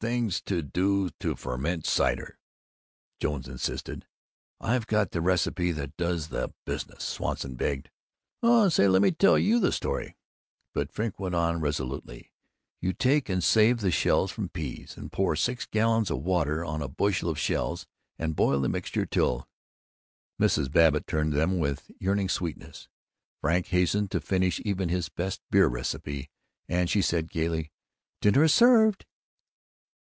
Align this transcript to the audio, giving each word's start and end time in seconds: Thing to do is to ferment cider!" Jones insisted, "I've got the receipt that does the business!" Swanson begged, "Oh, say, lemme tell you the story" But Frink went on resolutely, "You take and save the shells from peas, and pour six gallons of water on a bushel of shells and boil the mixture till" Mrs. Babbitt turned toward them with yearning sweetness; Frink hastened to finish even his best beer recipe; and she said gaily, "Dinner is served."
Thing 0.00 0.30
to 0.44 0.62
do 0.62 1.06
is 1.06 1.12
to 1.18 1.34
ferment 1.34 1.84
cider!" 1.84 2.38
Jones 3.18 3.48
insisted, 3.48 4.06
"I've 4.60 4.86
got 4.86 5.10
the 5.10 5.20
receipt 5.20 5.72
that 5.72 5.96
does 5.96 6.28
the 6.28 6.54
business!" 6.64 7.02
Swanson 7.02 7.56
begged, 7.56 7.90
"Oh, 8.40 8.68
say, 8.68 8.86
lemme 8.86 9.10
tell 9.10 9.36
you 9.36 9.58
the 9.58 9.72
story" 9.72 10.16
But 10.72 10.92
Frink 10.92 11.18
went 11.18 11.34
on 11.34 11.60
resolutely, 11.60 12.32
"You 12.80 12.92
take 12.92 13.28
and 13.28 13.42
save 13.42 13.80
the 13.80 13.90
shells 13.90 14.30
from 14.30 14.50
peas, 14.50 14.96
and 14.96 15.10
pour 15.10 15.34
six 15.34 15.66
gallons 15.66 16.12
of 16.12 16.22
water 16.22 16.64
on 16.64 16.80
a 16.80 16.86
bushel 16.86 17.28
of 17.28 17.36
shells 17.36 17.84
and 18.20 18.36
boil 18.36 18.60
the 18.60 18.68
mixture 18.68 19.04
till" 19.04 19.48
Mrs. 20.40 20.70
Babbitt 20.70 21.08
turned 21.08 21.32
toward 21.32 21.40
them 21.42 21.58
with 21.58 21.90
yearning 21.98 22.28
sweetness; 22.28 22.88
Frink 23.40 23.66
hastened 23.66 24.12
to 24.12 24.20
finish 24.20 24.60
even 24.64 24.90
his 24.90 25.08
best 25.08 25.42
beer 25.50 25.66
recipe; 25.66 26.30
and 26.68 26.88
she 26.88 27.02
said 27.02 27.28
gaily, 27.32 27.72
"Dinner 28.20 28.44
is 28.44 28.54
served." 28.54 29.04